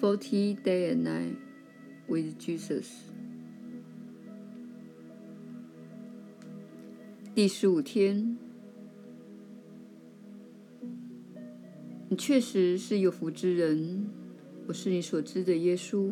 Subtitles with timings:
[0.00, 1.36] Forty Day and Night
[2.08, 2.86] with Jesus。
[7.34, 8.38] 第十五天，
[12.08, 14.06] 你确实是有福之人。
[14.68, 16.10] 我是你所知的耶稣。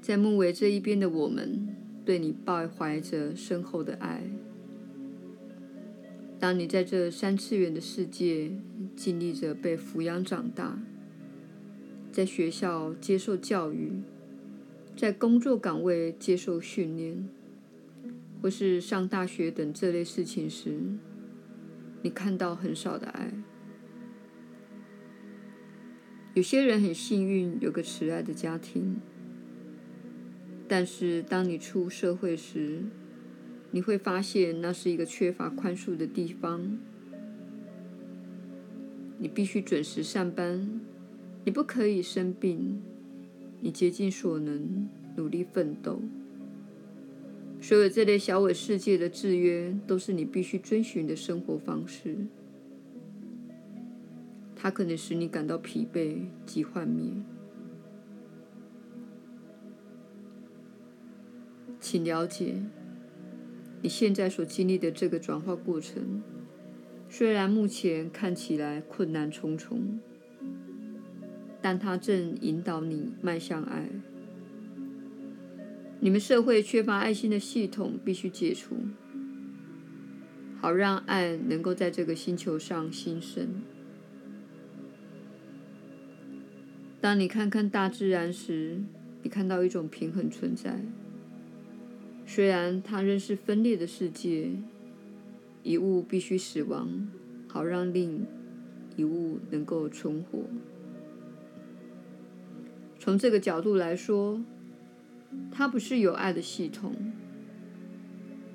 [0.00, 1.68] 在木围这一边的我们，
[2.06, 4.22] 对你抱怀着深厚的爱。
[6.40, 8.50] 当你在这三次元的世界
[8.96, 10.78] 经历着被抚养长大，
[12.14, 13.90] 在学校接受教育，
[14.96, 17.28] 在工作岗位接受训练，
[18.40, 20.78] 或是上大学等这类事情时，
[22.02, 23.32] 你看到很少的爱。
[26.34, 29.00] 有些人很幸运，有个慈爱的家庭，
[30.68, 32.84] 但是当你出社会时，
[33.72, 36.78] 你会发现那是一个缺乏宽恕的地方。
[39.18, 40.80] 你必须准时上班。
[41.44, 42.80] 你不可以生病，
[43.60, 46.00] 你竭尽所能努力奋斗。
[47.60, 52.16] 所有这类小我世界的制约，都是你必须遵循的生活方式。
[54.56, 57.10] 它可能使你感到疲惫及幻灭。
[61.78, 62.62] 请了解，
[63.82, 66.22] 你现在所经历的这个转化过程，
[67.10, 70.00] 虽然目前看起来困难重重。
[71.64, 73.88] 但它正引导你迈向爱。
[75.98, 78.76] 你们社会缺乏爱心的系统必须解除，
[80.60, 83.62] 好让爱能够在这个星球上新生。
[87.00, 88.82] 当你看看大自然时，
[89.22, 90.82] 你看到一种平衡存在。
[92.26, 94.50] 虽然它仍是分裂的世界，
[95.62, 97.08] 一物必须死亡，
[97.48, 98.26] 好让另
[98.96, 100.40] 一物能够存活。
[103.04, 104.40] 从这个角度来说，
[105.52, 106.94] 它不是有爱的系统。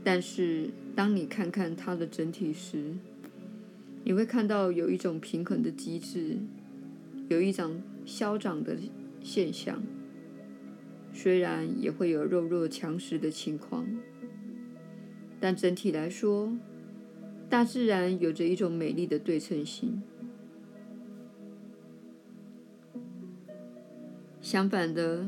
[0.03, 2.95] 但是，当你看看它的整体时，
[4.03, 6.37] 你会看到有一种平衡的机制，
[7.27, 8.75] 有一种消长的
[9.21, 9.83] 现象。
[11.13, 13.85] 虽然也会有弱肉强食的情况，
[15.39, 16.51] 但整体来说，
[17.47, 20.01] 大自然有着一种美丽的对称性。
[24.41, 25.27] 相反的，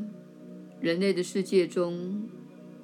[0.80, 2.28] 人类的世界中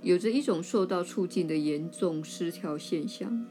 [0.03, 3.47] 有着一种受到促进的严重失调现象。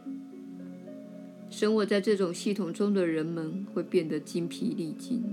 [1.50, 5.24] 生活在这种系统中的人们会变得精疲力尽。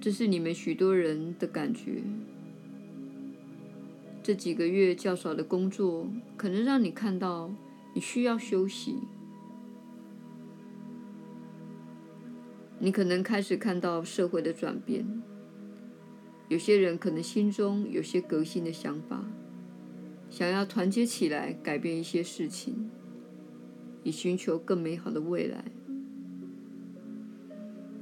[0.00, 2.02] 这是你们许多人的感觉。
[4.22, 6.06] 这几个月较少的工作，
[6.36, 7.50] 可能让你看到
[7.94, 8.94] 你需要休息。
[12.80, 15.04] 你可能开始看到社会的转变，
[16.48, 19.24] 有些人可能心中有些革新的想法，
[20.30, 22.88] 想要团结起来改变一些事情，
[24.04, 25.64] 以寻求更美好的未来。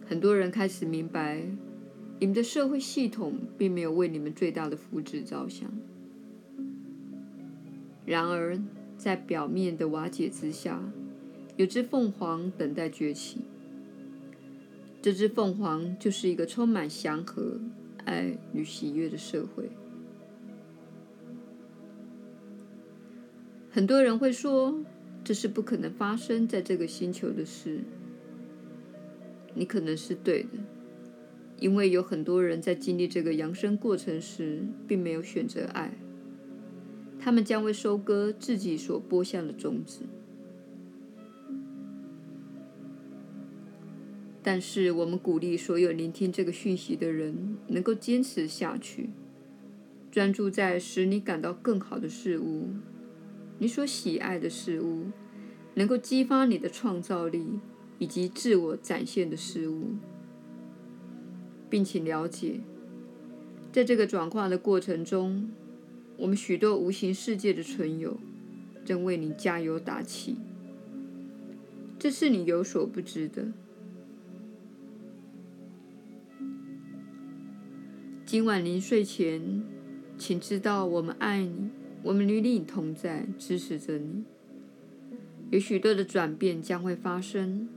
[0.06, 1.42] 很多人开始明白，
[2.20, 5.68] 你们的社会系统并没有为你们最大的福祉着想。
[8.04, 8.60] 然而，
[8.96, 10.80] 在表面的瓦解之下，
[11.56, 13.40] 有只凤凰等待崛起。
[15.00, 17.60] 这只凤凰就是一个充满祥和、
[18.04, 19.70] 爱与喜悦的社会。
[23.70, 24.80] 很多人会说，
[25.22, 27.80] 这是不可能发生在这个星球的事。
[29.54, 30.48] 你可能是对的，
[31.60, 35.92] 因为有很多人在经历这个扬升过程时，并没有选择爱。
[37.20, 40.00] 他们将会收割自己所播下的种子。
[44.46, 49.10] 但是，我们鼓励所有聆听这个讯息的人能够坚持下去，
[50.08, 52.68] 专注在使你感到更好的事物，
[53.58, 55.06] 你所喜爱的事物，
[55.74, 57.58] 能够激发你的创造力
[57.98, 59.96] 以及自我展现的事物，
[61.68, 62.60] 并且了解，
[63.72, 65.50] 在这个转化的过程中，
[66.16, 68.16] 我们许多无形世界的存有
[68.84, 70.36] 正为你加油打气，
[71.98, 73.48] 这是你有所不知的。
[78.26, 79.62] 今晚临睡前，
[80.18, 81.70] 请知道我们爱你，
[82.02, 84.24] 我们与你同在，支持着你。
[85.50, 87.68] 有许多的转变将会发生，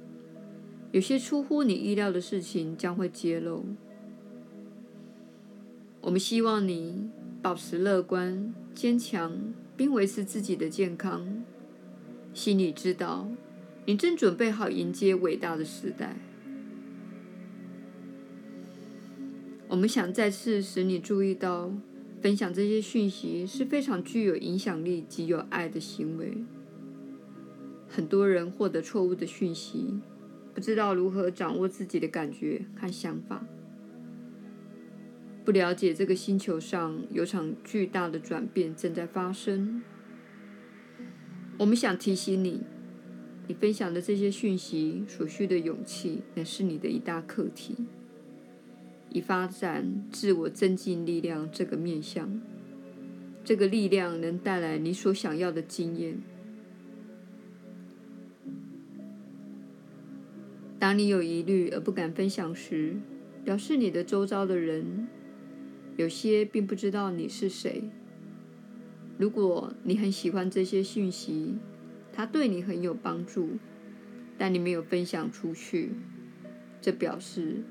[0.92, 3.63] 有些出乎你意料的事情将会揭露。
[6.01, 7.12] 我们希望你
[7.44, 11.44] 保持乐观、坚强，并维持自己的健康。
[12.34, 13.30] 心里知道，
[13.86, 16.18] 你正准备好迎接伟大的时代。
[19.69, 21.71] 我们想再次使你注意到，
[22.24, 26.44] 分享这些讯息是非常具有影响力及有爱的行为。
[27.88, 30.00] 很多人获得错误的讯息，
[30.56, 33.45] 不知道如何掌握自己的感觉和想法，
[35.45, 39.83] 不了解这个星球上有场巨大的转变正在发生。
[41.60, 42.62] 我们想提醒你，
[43.48, 47.75] 你分享的这些讯息所需的勇气，乃是你的一大课题。
[49.11, 52.39] 以发展自我增进力量这个面向，
[53.44, 56.21] 这个力量能带来你所想要的经验。
[60.77, 62.95] 当你有疑虑而不敢分享时，
[63.44, 65.07] 表示你的周遭的人
[65.97, 67.83] 有些并不知道你是谁。
[69.17, 71.55] 如果你很喜欢这些讯息，
[72.13, 73.57] 它对你很有帮助，
[74.38, 75.89] 但你没有分享出去，
[76.79, 77.63] 这表示。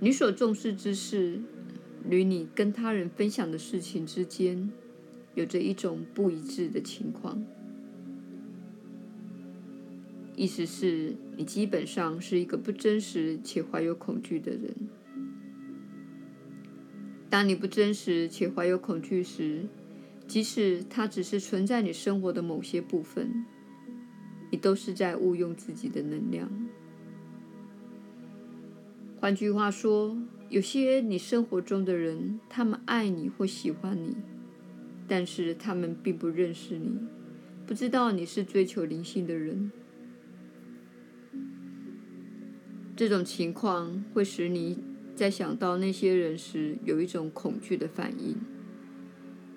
[0.00, 1.40] 你所重视之事，
[2.08, 4.70] 与你跟他人分享的事情之间，
[5.34, 7.44] 有着一种不一致的情况。
[10.36, 14.72] 意思是你基本上是一个不真实且怀有恐惧的人。
[17.28, 19.66] 当你不真实且怀有恐惧时，
[20.28, 23.44] 即使它只是存在你生活的某些部分，
[24.52, 26.48] 你都是在误用自己的能量。
[29.20, 30.16] 换句话说，
[30.48, 34.16] 有些你生活中的人，他们爱你或喜欢你，
[35.08, 36.96] 但是他们并不认识你，
[37.66, 39.72] 不知道你是追求灵性的人。
[42.94, 44.78] 这种情况会使你
[45.16, 48.36] 在想到那些人时有一种恐惧的反应，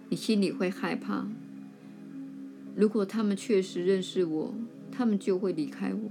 [0.09, 1.27] 你心里会害怕。
[2.75, 4.55] 如果他们确实认识我，
[4.91, 6.10] 他们就会离开我。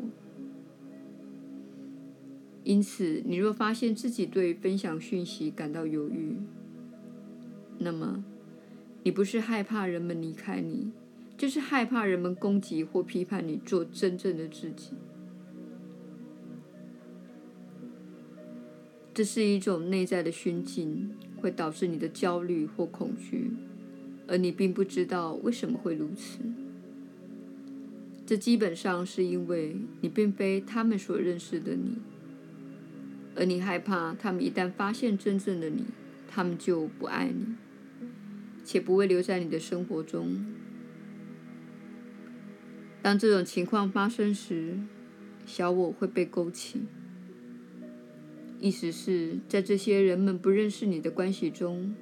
[2.62, 6.36] 因此，你若发现自己对分享讯息感到犹豫，
[7.78, 8.22] 那么
[9.02, 10.92] 你不是害怕人们离开你，
[11.38, 14.92] 就是害怕人们攻击或批判你做真正的自己。
[19.14, 23.50] 这是一种内在的熏境，会导致你的焦虑或恐惧，
[24.26, 26.38] 而你并不知道为什么会如此。
[28.26, 31.98] 这基本上是因为你并非他们所认识的你。
[33.40, 35.86] 而你害怕，他们一旦发现真正的你，
[36.28, 37.54] 他们就不爱你，
[38.62, 40.44] 且不会留在你的生活中。
[43.00, 44.78] 当这种情况发生时，
[45.46, 46.82] 小我会被勾起，
[48.60, 51.94] 意思是，在这些人们不认识你的关系中，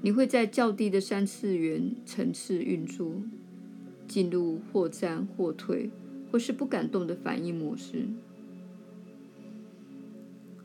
[0.00, 3.22] 你会在较低的三次元层次运作，
[4.08, 5.90] 进入或战或退，
[6.30, 8.06] 或是不敢动的反应模式。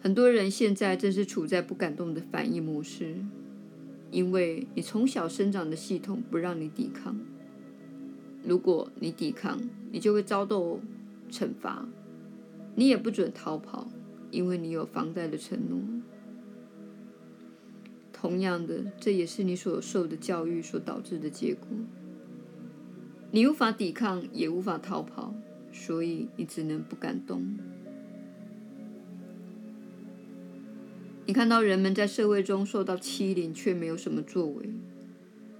[0.07, 3.17] 很多人现在正是处在不敢动的反应模式，
[4.09, 7.19] 因为你从小生长的系统不让你抵抗。
[8.41, 9.59] 如果你抵抗，
[9.91, 10.79] 你就会遭到
[11.29, 11.85] 惩罚。
[12.75, 13.89] 你也不准逃跑，
[14.31, 15.77] 因为你有房贷的承诺。
[18.13, 21.67] 同样的，这也是你所受的教育所导致的结果。
[23.31, 25.35] 你无法抵抗，也无法逃跑，
[25.73, 27.57] 所以你只能不敢动。
[31.27, 34.69] 你看到人们在社会中受到欺凌，却没有什么作为，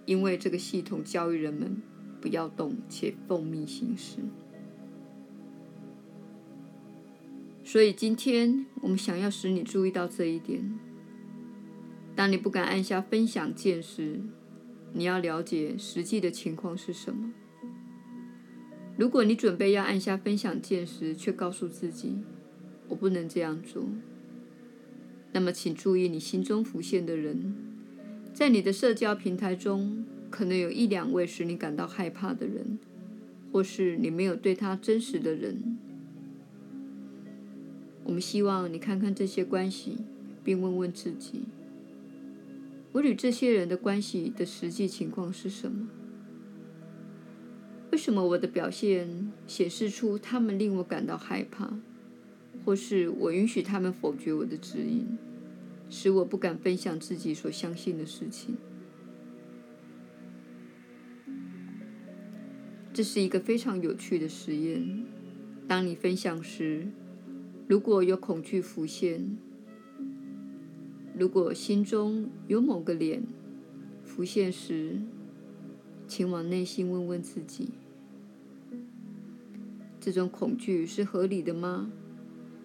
[0.05, 1.81] 因为这个系统教育人们
[2.21, 4.19] 不要动，且奉命行事。
[7.65, 10.79] 所以今天我们想要使你注意到这一点：
[12.15, 14.21] 当你不敢按下分享键时，
[14.93, 17.33] 你要了解实际的情况是什么。
[18.95, 22.19] 如果你准备要按下分享键时，却告诉自己
[22.87, 23.85] “我不能这样做”。
[25.37, 27.53] 那么，请注意你心中浮现的人，
[28.33, 32.79] 在你的社交平台中，可能有一两位使你感到害怕的人，
[33.51, 35.77] 或是你没有对他真实的人。
[38.03, 39.99] 我们希望你看看这些关系，
[40.43, 41.43] 并问问自己：
[42.93, 45.87] 我与这些人的关系的实际情况是什么？
[47.91, 51.77] 为什么我的表现显示出他们令我感到害怕？
[52.65, 55.17] 或是我允许他们否决我的指引，
[55.89, 58.57] 使我不敢分享自己所相信的事情。
[62.93, 65.05] 这是一个非常有趣的实验。
[65.67, 66.87] 当你分享时，
[67.67, 69.37] 如果有恐惧浮现，
[71.17, 73.23] 如果心中有某个脸
[74.03, 74.99] 浮现时，
[76.07, 77.69] 请往内心问问自己。
[79.99, 81.91] 这种恐惧是合理的吗？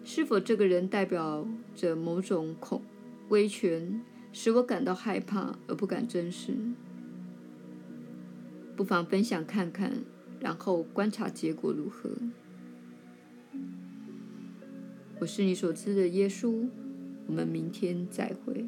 [0.05, 2.81] 是否这个人代表着某种恐
[3.29, 4.01] 威权，
[4.31, 6.53] 使我感到害怕而不敢正视？
[8.75, 9.91] 不妨分享看看，
[10.39, 12.09] 然后观察结果如何。
[15.19, 16.67] 我是你所知的耶稣，
[17.27, 18.65] 我们明天再会。